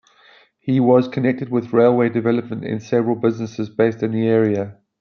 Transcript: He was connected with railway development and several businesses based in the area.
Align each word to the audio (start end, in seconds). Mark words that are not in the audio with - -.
He 0.57 0.79
was 0.79 1.07
connected 1.07 1.49
with 1.49 1.73
railway 1.73 2.09
development 2.09 2.65
and 2.65 2.81
several 2.81 3.15
businesses 3.15 3.69
based 3.69 4.01
in 4.01 4.11
the 4.13 4.27
area. 4.27 4.79